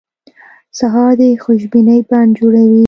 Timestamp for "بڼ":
2.09-2.25